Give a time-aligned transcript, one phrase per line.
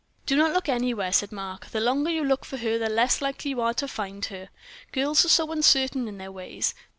[0.25, 3.49] "Do not look anywhere," said Mark; "the longer you look for her the less likely
[3.51, 4.49] you are to find her.
[4.91, 6.73] Girls are so uncertain in their ways.